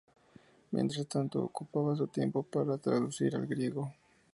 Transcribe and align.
Mientras 0.71 1.05
tanto, 1.05 1.43
ocupaba 1.43 1.95
su 1.95 2.07
tiempo 2.07 2.41
para 2.41 2.79
traducir 2.79 3.35
al 3.35 3.45
griego. 3.45 3.93